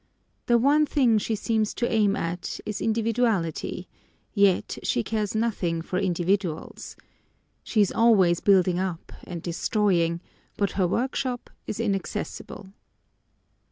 [0.47, 3.87] The one thing she seems to aim at is Individuality;
[4.33, 6.95] yet she cares nothing for individuals.
[7.61, 10.19] She is always building up and destroying;
[10.57, 12.73] but her workshop is inaccessible.